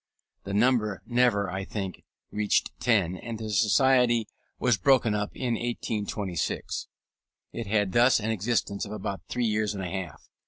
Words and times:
The 0.45 0.53
number 0.55 1.03
never, 1.05 1.47
I 1.51 1.63
think, 1.63 2.03
reached 2.31 2.71
ten, 2.79 3.17
and 3.17 3.37
the 3.37 3.51
Society 3.51 4.27
was 4.57 4.79
broken 4.79 5.13
up 5.13 5.35
in 5.35 5.53
1826. 5.53 6.87
It 7.53 7.67
had 7.67 7.91
thus 7.91 8.19
an 8.19 8.31
existence 8.31 8.83
of 8.83 8.91
about 8.93 9.21
three 9.29 9.45
years 9.45 9.75
and 9.75 9.83
a 9.83 9.87
half. 9.91 10.27